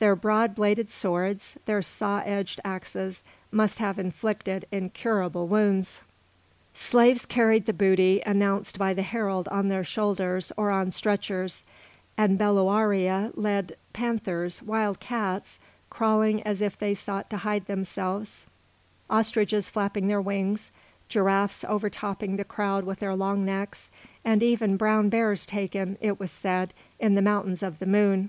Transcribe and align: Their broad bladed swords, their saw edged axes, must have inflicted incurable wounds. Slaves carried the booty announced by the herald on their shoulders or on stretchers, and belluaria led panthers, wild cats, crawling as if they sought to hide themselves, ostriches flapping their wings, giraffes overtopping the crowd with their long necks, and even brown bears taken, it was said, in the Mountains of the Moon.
Their 0.00 0.14
broad 0.14 0.54
bladed 0.54 0.90
swords, 0.90 1.56
their 1.64 1.80
saw 1.80 2.20
edged 2.26 2.60
axes, 2.62 3.24
must 3.50 3.78
have 3.78 3.98
inflicted 3.98 4.66
incurable 4.70 5.48
wounds. 5.48 6.02
Slaves 6.74 7.24
carried 7.24 7.64
the 7.64 7.72
booty 7.72 8.20
announced 8.26 8.78
by 8.78 8.92
the 8.92 9.00
herald 9.00 9.48
on 9.48 9.68
their 9.68 9.82
shoulders 9.82 10.52
or 10.58 10.70
on 10.70 10.90
stretchers, 10.90 11.64
and 12.18 12.38
belluaria 12.38 13.32
led 13.34 13.78
panthers, 13.94 14.60
wild 14.62 15.00
cats, 15.00 15.58
crawling 15.88 16.42
as 16.42 16.60
if 16.60 16.78
they 16.78 16.92
sought 16.92 17.30
to 17.30 17.38
hide 17.38 17.64
themselves, 17.64 18.44
ostriches 19.08 19.70
flapping 19.70 20.06
their 20.06 20.20
wings, 20.20 20.70
giraffes 21.08 21.64
overtopping 21.64 22.36
the 22.36 22.44
crowd 22.44 22.84
with 22.84 22.98
their 22.98 23.16
long 23.16 23.42
necks, 23.42 23.90
and 24.22 24.42
even 24.42 24.76
brown 24.76 25.08
bears 25.08 25.46
taken, 25.46 25.96
it 26.02 26.20
was 26.20 26.30
said, 26.30 26.74
in 27.00 27.14
the 27.14 27.22
Mountains 27.22 27.62
of 27.62 27.78
the 27.78 27.86
Moon. 27.86 28.28